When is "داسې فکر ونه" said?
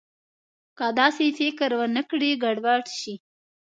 0.99-2.01